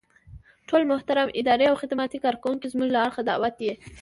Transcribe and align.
ټول 0.67 0.81
محترم 0.91 1.27
اداري 1.39 1.65
او 1.69 1.75
خدماتي 1.81 2.17
کارکوونکي 2.25 2.71
زمونږ 2.73 2.89
له 2.93 2.99
اړخه 3.05 3.21
دعوت 3.29 3.55
يئ. 3.65 3.73